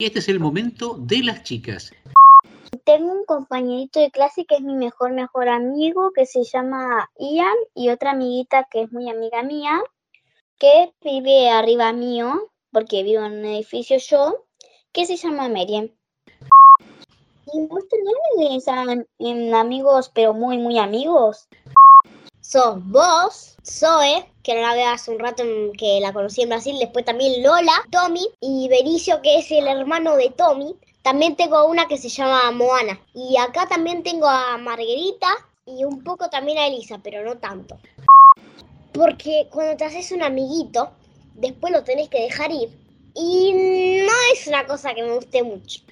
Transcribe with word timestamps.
Este 0.00 0.20
es 0.20 0.30
el 0.30 0.40
momento 0.40 0.96
de 0.98 1.22
las 1.22 1.42
chicas. 1.42 1.92
Tengo 2.86 3.12
un 3.12 3.26
compañerito 3.26 4.00
de 4.00 4.10
clase 4.10 4.46
que 4.46 4.54
es 4.54 4.62
mi 4.62 4.74
mejor, 4.74 5.12
mejor 5.12 5.50
amigo, 5.50 6.12
que 6.14 6.24
se 6.24 6.42
llama 6.42 7.10
Ian, 7.18 7.54
y 7.74 7.90
otra 7.90 8.12
amiguita 8.12 8.66
que 8.70 8.84
es 8.84 8.92
muy 8.92 9.10
amiga 9.10 9.42
mía, 9.42 9.78
que 10.58 10.94
vive 11.04 11.50
arriba 11.50 11.92
mío, 11.92 12.48
porque 12.72 13.02
vivo 13.02 13.26
en 13.26 13.40
un 13.40 13.44
edificio 13.44 13.98
yo, 13.98 14.46
que 14.92 15.04
se 15.04 15.18
llama 15.18 15.50
Merian. 15.50 15.92
¿Y 17.52 17.66
vos 17.66 17.84
tenés 17.86 19.04
en 19.18 19.54
amigos, 19.54 20.10
pero 20.14 20.32
muy, 20.32 20.56
muy 20.56 20.78
amigos? 20.78 21.46
Sos 22.50 22.84
vos, 22.84 23.56
Zoe, 23.64 24.26
que 24.42 24.56
no 24.56 24.62
la 24.62 24.74
veo 24.74 24.88
hace 24.88 25.12
un 25.12 25.20
rato 25.20 25.44
que 25.78 26.00
la 26.00 26.12
conocí 26.12 26.42
en 26.42 26.48
Brasil, 26.48 26.76
después 26.80 27.04
también 27.04 27.44
Lola, 27.44 27.84
Tommy 27.92 28.26
y 28.40 28.66
Benicio, 28.68 29.22
que 29.22 29.38
es 29.38 29.52
el 29.52 29.68
hermano 29.68 30.16
de 30.16 30.30
Tommy. 30.30 30.74
También 31.02 31.36
tengo 31.36 31.64
una 31.66 31.86
que 31.86 31.96
se 31.96 32.08
llama 32.08 32.50
Moana. 32.50 32.98
Y 33.14 33.36
acá 33.36 33.68
también 33.68 34.02
tengo 34.02 34.26
a 34.26 34.58
Margarita 34.58 35.28
y 35.64 35.84
un 35.84 36.02
poco 36.02 36.28
también 36.28 36.58
a 36.58 36.66
Elisa, 36.66 36.98
pero 37.00 37.22
no 37.22 37.36
tanto. 37.36 37.78
Porque 38.94 39.46
cuando 39.52 39.76
te 39.76 39.84
haces 39.84 40.10
un 40.10 40.24
amiguito, 40.24 40.90
después 41.34 41.72
lo 41.72 41.84
tenés 41.84 42.08
que 42.08 42.22
dejar 42.22 42.50
ir. 42.50 42.68
Y 43.14 43.52
no 44.04 44.12
es 44.32 44.48
una 44.48 44.66
cosa 44.66 44.92
que 44.92 45.04
me 45.04 45.14
guste 45.14 45.44
mucho. 45.44 45.82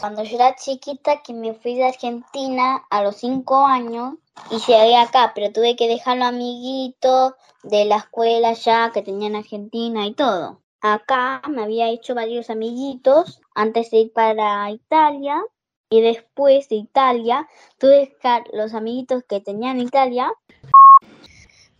Cuando 0.00 0.22
yo 0.24 0.36
era 0.36 0.56
chiquita, 0.56 1.20
que 1.22 1.34
me 1.34 1.52
fui 1.52 1.74
de 1.74 1.84
Argentina 1.84 2.86
a 2.88 3.02
los 3.02 3.16
5 3.16 3.66
años 3.66 4.14
y 4.50 4.56
llegué 4.56 4.96
acá, 4.96 5.32
pero 5.34 5.52
tuve 5.52 5.76
que 5.76 5.88
dejarlo 5.88 6.24
amiguito 6.24 7.36
de 7.62 7.84
la 7.84 7.98
escuela 7.98 8.54
ya 8.54 8.92
que 8.92 9.02
tenía 9.02 9.28
en 9.28 9.36
Argentina 9.36 10.06
y 10.06 10.14
todo. 10.14 10.58
Acá 10.80 11.42
me 11.48 11.62
había 11.62 11.90
hecho 11.90 12.14
varios 12.14 12.48
amiguitos 12.48 13.42
antes 13.54 13.90
de 13.90 13.98
ir 13.98 14.12
para 14.14 14.70
Italia 14.70 15.42
y 15.90 16.00
después 16.00 16.70
de 16.70 16.76
Italia 16.76 17.46
tuve 17.76 18.08
que 18.08 18.14
dejar 18.14 18.44
los 18.54 18.72
amiguitos 18.72 19.22
que 19.24 19.40
tenía 19.40 19.72
en 19.72 19.80
Italia. 19.80 20.32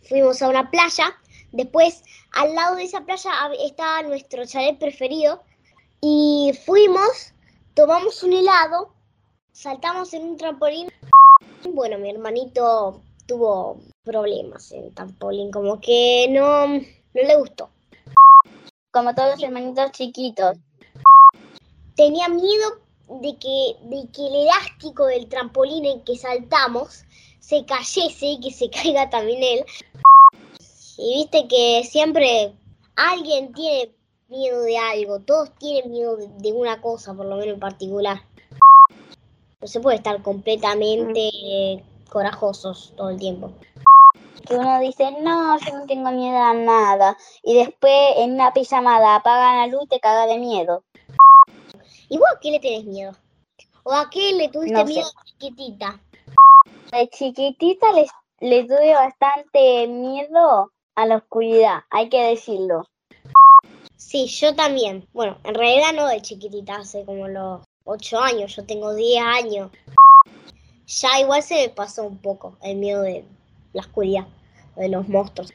Fuimos 0.07 0.39
a 0.43 0.49
una 0.49 0.69
playa, 0.69 1.17
después 1.51 2.03
al 2.33 2.53
lado 2.53 2.75
de 2.75 2.83
esa 2.83 3.01
playa 3.01 3.31
estaba 3.65 4.03
nuestro 4.03 4.45
chalet 4.45 4.77
preferido 4.77 5.41
y 6.01 6.51
fuimos 6.65 7.33
tomamos 7.81 8.21
un 8.21 8.33
helado, 8.33 8.93
saltamos 9.53 10.13
en 10.13 10.21
un 10.21 10.37
trampolín. 10.37 10.87
Bueno, 11.67 11.97
mi 11.97 12.11
hermanito 12.11 13.01
tuvo 13.25 13.79
problemas 14.03 14.71
en 14.71 14.93
trampolín, 14.93 15.49
como 15.49 15.81
que 15.81 16.27
no, 16.29 16.67
no 16.67 16.83
le 17.13 17.35
gustó. 17.37 17.71
Como 18.91 19.15
todos 19.15 19.31
los 19.31 19.43
hermanitos 19.43 19.93
chiquitos. 19.93 20.57
Tenía 21.95 22.29
miedo 22.29 22.81
de 23.19 23.35
que, 23.39 23.75
de 23.81 24.07
que 24.11 24.27
el 24.27 24.35
elástico 24.43 25.07
del 25.07 25.27
trampolín 25.27 25.85
en 25.85 26.03
que 26.03 26.15
saltamos 26.17 27.03
se 27.39 27.65
cayese 27.65 28.27
y 28.27 28.41
que 28.41 28.51
se 28.51 28.69
caiga 28.69 29.09
también 29.09 29.41
él. 29.41 29.65
Y 30.99 31.15
viste 31.15 31.47
que 31.47 31.83
siempre 31.89 32.53
alguien 32.95 33.51
tiene 33.53 33.91
miedo 34.31 34.61
de 34.61 34.77
algo, 34.77 35.19
todos 35.19 35.51
tienen 35.59 35.91
miedo 35.91 36.17
de, 36.17 36.53
una 36.53 36.81
cosa, 36.81 37.13
por 37.13 37.25
lo 37.25 37.35
menos 37.35 37.53
en 37.53 37.59
particular. 37.59 38.21
No 39.59 39.67
se 39.67 39.79
puede 39.79 39.97
estar 39.97 40.21
completamente 40.23 41.83
corajosos 42.09 42.93
todo 42.95 43.09
el 43.09 43.19
tiempo. 43.19 43.51
Que 44.47 44.55
uno 44.55 44.79
dice, 44.79 45.11
no, 45.21 45.59
yo 45.59 45.77
no 45.77 45.85
tengo 45.85 46.11
miedo 46.11 46.37
a 46.37 46.53
nada. 46.53 47.17
Y 47.43 47.55
después 47.55 47.93
en 48.17 48.33
una 48.33 48.53
pijamada 48.53 49.15
apagan 49.15 49.57
la 49.57 49.67
luz 49.67 49.83
y 49.83 49.87
te 49.87 49.99
caga 49.99 50.25
de 50.25 50.39
miedo. 50.39 50.83
¿Y 52.09 52.17
vos 52.17 52.27
a 52.35 52.39
qué 52.39 52.51
le 52.51 52.59
tenés 52.59 52.85
miedo? 52.85 53.11
¿O 53.83 53.93
a 53.93 54.09
qué 54.09 54.33
le 54.33 54.49
tuviste 54.49 54.83
miedo 54.85 55.07
de 55.07 55.31
chiquitita? 55.31 55.99
De 56.91 57.09
chiquitita 57.09 57.91
le, 57.91 58.07
le 58.39 58.63
tuve 58.63 58.93
bastante 58.93 59.87
miedo 59.87 60.71
a 60.95 61.05
la 61.05 61.17
oscuridad, 61.17 61.83
hay 61.89 62.09
que 62.09 62.21
decirlo. 62.23 62.90
Sí, 64.11 64.27
yo 64.27 64.53
también. 64.53 65.07
Bueno, 65.13 65.37
en 65.45 65.55
realidad 65.55 65.93
no 65.93 66.05
de 66.05 66.21
chiquitita, 66.21 66.75
hace 66.75 67.05
como 67.05 67.29
los 67.29 67.61
8 67.85 68.19
años, 68.19 68.53
yo 68.53 68.65
tengo 68.65 68.93
10 68.93 69.23
años. 69.23 69.71
Ya 70.85 71.21
igual 71.21 71.41
se 71.41 71.55
me 71.55 71.69
pasó 71.69 72.03
un 72.03 72.17
poco 72.17 72.57
el 72.61 72.75
miedo 72.75 73.03
de 73.03 73.23
la 73.71 73.83
oscuridad, 73.83 74.27
de 74.75 74.89
los 74.89 75.07
monstruos. 75.07 75.53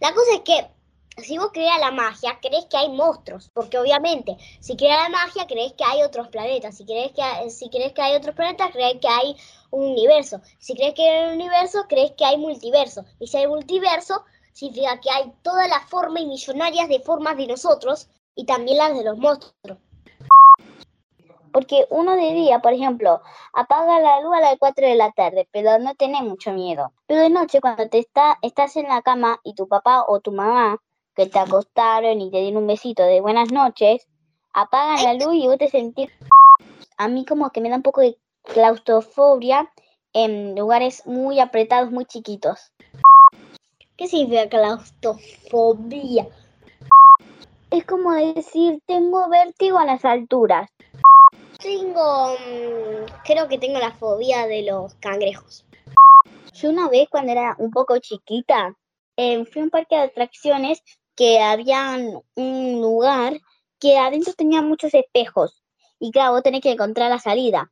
La 0.00 0.14
cosa 0.14 0.36
es 0.36 0.40
que 0.40 1.22
si 1.22 1.36
vos 1.36 1.50
creas 1.52 1.78
la 1.80 1.90
magia, 1.90 2.38
crees 2.40 2.64
que 2.64 2.78
hay 2.78 2.88
monstruos, 2.88 3.50
porque 3.52 3.78
obviamente, 3.78 4.38
si 4.60 4.74
creas 4.74 5.02
la 5.02 5.10
magia, 5.10 5.46
crees 5.46 5.74
que 5.74 5.84
hay 5.84 6.02
otros 6.02 6.28
planetas, 6.28 6.78
si 6.78 6.86
crees 6.86 7.12
que, 7.12 7.50
si 7.50 7.68
crees 7.68 7.92
que 7.92 8.00
hay 8.00 8.16
otros 8.16 8.34
planetas, 8.34 8.70
crees 8.72 8.96
que 9.02 9.08
hay 9.08 9.36
un 9.70 9.90
universo, 9.90 10.40
si 10.58 10.74
crees 10.74 10.94
que 10.94 11.06
hay 11.06 11.28
un 11.28 11.34
universo, 11.34 11.84
crees 11.90 12.12
que 12.12 12.24
hay 12.24 12.38
multiverso, 12.38 13.04
y 13.20 13.26
si 13.26 13.36
hay 13.36 13.48
multiverso, 13.48 14.24
significa 14.54 14.98
que 15.00 15.10
hay 15.10 15.32
todas 15.42 15.68
las 15.68 15.84
formas 15.90 16.22
y 16.22 16.26
millonarias 16.26 16.88
de 16.88 17.00
formas 17.00 17.36
de 17.36 17.48
nosotros 17.48 18.08
y 18.34 18.46
también 18.46 18.78
las 18.78 18.96
de 18.96 19.04
los 19.04 19.18
monstruos. 19.18 19.78
Porque 21.52 21.86
uno 21.90 22.16
de 22.16 22.32
día, 22.32 22.60
por 22.60 22.72
ejemplo, 22.72 23.20
apaga 23.52 24.00
la 24.00 24.20
luz 24.20 24.34
a 24.34 24.40
las 24.40 24.56
4 24.58 24.86
de 24.88 24.96
la 24.96 25.12
tarde, 25.12 25.48
pero 25.52 25.78
no 25.78 25.94
tenés 25.94 26.22
mucho 26.22 26.52
miedo. 26.52 26.92
Pero 27.06 27.20
de 27.20 27.30
noche, 27.30 27.60
cuando 27.60 27.88
te 27.88 27.98
está, 27.98 28.38
estás 28.42 28.76
en 28.76 28.88
la 28.88 29.02
cama 29.02 29.38
y 29.44 29.54
tu 29.54 29.68
papá 29.68 30.04
o 30.08 30.18
tu 30.20 30.32
mamá, 30.32 30.78
que 31.14 31.26
te 31.26 31.38
acostaron 31.38 32.20
y 32.20 32.30
te 32.30 32.40
dieron 32.40 32.62
un 32.62 32.66
besito 32.66 33.04
de 33.04 33.20
buenas 33.20 33.52
noches, 33.52 34.08
apagan 34.52 35.04
la 35.04 35.14
luz 35.14 35.34
y 35.34 35.46
vos 35.46 35.58
te 35.58 35.68
sentís... 35.68 36.10
A 36.96 37.08
mí 37.08 37.24
como 37.24 37.50
que 37.50 37.60
me 37.60 37.70
da 37.70 37.76
un 37.76 37.82
poco 37.82 38.02
de 38.02 38.16
claustrofobia 38.44 39.68
en 40.12 40.54
lugares 40.54 41.04
muy 41.06 41.40
apretados, 41.40 41.90
muy 41.90 42.04
chiquitos. 42.04 42.73
¿Qué 43.96 44.08
significa 44.08 44.48
claustrofobia? 44.48 46.26
Es 47.70 47.86
como 47.86 48.12
decir, 48.12 48.82
tengo 48.86 49.28
vértigo 49.28 49.78
a 49.78 49.84
las 49.84 50.04
alturas. 50.04 50.68
Tengo, 51.62 52.34
mm, 52.34 53.04
creo 53.24 53.46
que 53.46 53.58
tengo 53.58 53.78
la 53.78 53.92
fobia 53.92 54.48
de 54.48 54.62
los 54.62 54.94
cangrejos. 54.94 55.64
Yo 56.54 56.70
una 56.70 56.88
vez 56.88 57.08
cuando 57.08 57.30
era 57.30 57.54
un 57.58 57.70
poco 57.70 57.98
chiquita, 57.98 58.74
eh, 59.16 59.44
fui 59.44 59.62
a 59.62 59.64
un 59.64 59.70
parque 59.70 59.94
de 59.94 60.02
atracciones 60.02 60.82
que 61.14 61.40
había 61.40 61.96
un 62.34 62.80
lugar 62.80 63.34
que 63.78 63.96
adentro 63.96 64.32
tenía 64.32 64.60
muchos 64.60 64.92
espejos. 64.92 65.62
Y 66.00 66.10
claro, 66.10 66.32
vos 66.32 66.42
tenés 66.42 66.62
que 66.62 66.72
encontrar 66.72 67.10
la 67.10 67.20
salida. 67.20 67.70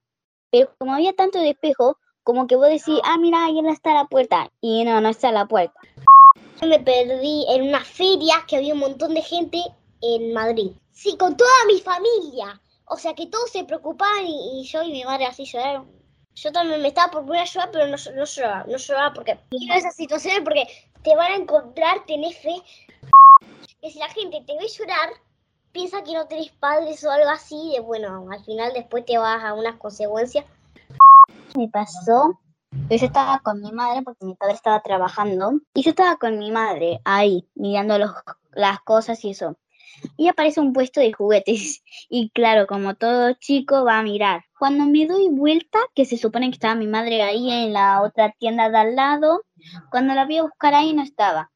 Pero 0.53 0.71
como 0.78 0.94
había 0.94 1.15
tanto 1.15 1.41
de 1.41 1.50
espejo, 1.50 1.99
como 2.22 2.47
que 2.47 2.54
vos 2.54 2.69
decís, 2.69 3.00
ah, 3.03 3.19
mira, 3.19 3.44
ahí 3.44 3.59
está 3.69 3.93
la 3.93 4.04
puerta. 4.04 4.53
Y 4.60 4.84
no, 4.84 5.00
no 5.00 5.09
está 5.09 5.33
la 5.33 5.47
puerta. 5.47 5.81
Me 6.62 6.78
perdí 6.78 7.44
en 7.48 7.62
una 7.62 7.84
feria 7.84 8.44
que 8.46 8.56
había 8.56 8.74
un 8.74 8.80
montón 8.80 9.14
de 9.14 9.22
gente 9.22 9.60
en 10.00 10.32
Madrid. 10.32 10.70
Sí, 10.92 11.16
con 11.16 11.36
toda 11.36 11.50
mi 11.66 11.80
familia. 11.80 12.60
O 12.86 12.96
sea 12.96 13.14
que 13.14 13.26
todos 13.26 13.50
se 13.50 13.64
preocupaban 13.64 14.26
y, 14.26 14.64
yo 14.64 14.82
y 14.82 14.92
mi 14.92 15.04
madre 15.04 15.26
así 15.26 15.44
lloraron. 15.44 15.90
Yo 16.34 16.52
también 16.52 16.80
me 16.80 16.88
estaba 16.88 17.10
por 17.10 17.26
poner 17.26 17.42
a 17.42 17.46
llorar, 17.46 17.70
pero 17.72 17.86
no, 17.86 17.96
no 18.14 18.24
lloraba, 18.24 18.64
no 18.68 18.76
lloraba 18.76 19.12
porque 19.12 19.38
quiero 19.50 19.74
esas 19.74 19.96
situaciones 19.96 20.42
porque 20.42 20.66
te 21.02 21.16
van 21.16 21.32
a 21.32 21.36
encontrar, 21.36 22.06
tenés 22.06 22.38
fe. 22.38 22.54
Que 23.80 23.90
si 23.90 23.98
la 23.98 24.08
gente 24.10 24.42
te 24.46 24.56
ve 24.56 24.68
llorar, 24.68 25.10
piensa 25.72 26.04
que 26.04 26.14
no 26.14 26.26
tenés 26.26 26.50
padres 26.52 27.02
o 27.04 27.10
algo 27.10 27.28
así, 27.28 27.72
de 27.74 27.80
bueno, 27.80 28.28
al 28.30 28.44
final 28.44 28.72
después 28.72 29.04
te 29.04 29.18
vas 29.18 29.42
a 29.42 29.54
unas 29.54 29.76
consecuencias. 29.76 30.44
Me 31.56 31.68
pasó 31.68 32.38
yo 32.72 33.06
estaba 33.06 33.41
con 33.41 33.60
mi 33.60 33.72
madre 33.72 34.03
porque 34.03 34.25
mi 34.25 34.34
padre 34.34 34.55
estaba 34.55 34.81
trabajando 34.81 35.60
y 35.75 35.83
yo 35.83 35.91
estaba 35.91 36.16
con 36.16 36.38
mi 36.38 36.50
madre 36.50 37.00
ahí 37.05 37.47
mirando 37.55 37.99
las 38.53 38.81
cosas 38.81 39.24
y 39.24 39.30
eso. 39.30 39.57
Y 40.16 40.28
aparece 40.28 40.60
un 40.60 40.72
puesto 40.72 41.01
de 41.01 41.13
juguetes 41.13 41.83
y 42.09 42.30
claro, 42.30 42.66
como 42.66 42.95
todo 42.95 43.34
chico 43.34 43.84
va 43.84 43.98
a 43.98 44.03
mirar. 44.03 44.45
Cuando 44.59 44.84
me 44.86 45.07
doy 45.07 45.28
vuelta, 45.30 45.78
que 45.95 46.04
se 46.04 46.16
supone 46.16 46.48
que 46.48 46.54
estaba 46.54 46.74
mi 46.74 46.86
madre 46.86 47.22
ahí 47.22 47.51
en 47.51 47.72
la 47.72 48.03
otra 48.03 48.34
tienda 48.39 48.71
de 48.71 48.78
al 48.78 48.97
lado, 48.97 49.42
cuando 49.91 50.15
la 50.15 50.25
vi 50.25 50.39
a 50.39 50.42
buscar 50.42 50.75
ahí 50.75 50.92
no 50.92 51.03
estaba. 51.03 51.51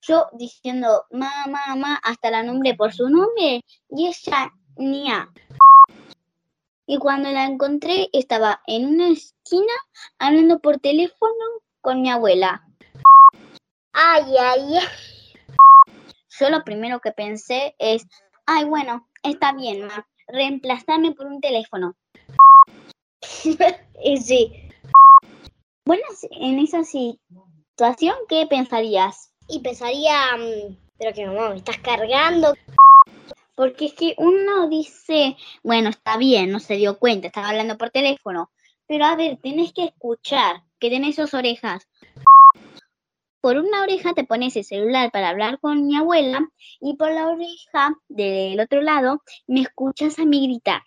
Yo 0.00 0.26
diciendo, 0.32 1.04
mamá, 1.10 1.46
mamá, 1.68 2.00
hasta 2.02 2.30
la 2.30 2.42
nombre 2.42 2.74
por 2.74 2.92
su 2.92 3.08
nombre 3.10 3.62
y 3.90 4.06
ella, 4.06 4.52
Nia. 4.76 5.28
Y 6.90 6.96
cuando 6.96 7.30
la 7.30 7.44
encontré 7.44 8.08
estaba 8.14 8.62
en 8.66 8.86
una 8.86 9.10
esquina 9.10 9.74
hablando 10.18 10.58
por 10.58 10.78
teléfono 10.78 11.44
con 11.82 12.00
mi 12.00 12.10
abuela. 12.10 12.64
Ay, 13.92 14.24
ay, 14.40 14.76
ay. 14.78 14.88
Yo 16.40 16.48
lo 16.48 16.64
primero 16.64 17.00
que 17.00 17.12
pensé 17.12 17.74
es, 17.78 18.06
ay, 18.46 18.64
bueno, 18.64 19.06
está 19.22 19.52
bien, 19.52 19.86
ma, 19.86 20.08
reemplazarme 20.28 21.12
por 21.12 21.26
un 21.26 21.42
teléfono. 21.42 21.94
y 24.02 24.16
sí. 24.16 24.70
Bueno, 25.84 26.04
en 26.30 26.58
esa 26.58 26.84
situación, 26.84 28.16
¿qué 28.30 28.46
pensarías? 28.48 29.34
Y 29.46 29.60
pensaría, 29.60 30.38
mm, 30.38 30.74
pero 30.98 31.12
que 31.12 31.26
mamá, 31.26 31.50
me 31.50 31.56
estás 31.56 31.76
cargando. 31.80 32.54
Porque 33.58 33.86
es 33.86 33.94
que 33.94 34.14
uno 34.18 34.68
dice, 34.68 35.36
bueno, 35.64 35.88
está 35.88 36.16
bien, 36.16 36.52
no 36.52 36.60
se 36.60 36.76
dio 36.76 36.96
cuenta, 36.96 37.26
estaba 37.26 37.48
hablando 37.48 37.76
por 37.76 37.90
teléfono. 37.90 38.52
Pero 38.86 39.04
a 39.04 39.16
ver, 39.16 39.38
tenés 39.42 39.72
que 39.72 39.86
escuchar, 39.86 40.62
que 40.78 40.88
tenés 40.90 41.16
dos 41.16 41.34
orejas. 41.34 41.88
Por 43.40 43.56
una 43.56 43.82
oreja 43.82 44.14
te 44.14 44.22
pones 44.22 44.54
el 44.54 44.62
celular 44.62 45.10
para 45.10 45.30
hablar 45.30 45.58
con 45.58 45.88
mi 45.88 45.96
abuela 45.96 46.48
y 46.80 46.94
por 46.94 47.10
la 47.10 47.26
oreja 47.26 47.96
del 48.08 48.60
otro 48.60 48.80
lado 48.80 49.24
me 49.48 49.62
escuchas 49.62 50.20
a 50.20 50.24
mí 50.24 50.46
gritar. 50.46 50.84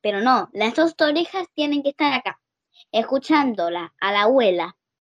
Pero 0.00 0.20
no, 0.20 0.48
las 0.52 0.74
dos 0.74 0.96
orejas 1.00 1.46
tienen 1.54 1.84
que 1.84 1.90
estar 1.90 2.12
acá, 2.12 2.40
escuchándola 2.90 3.94
a 4.00 4.10
la 4.10 4.22
abuela 4.22 4.76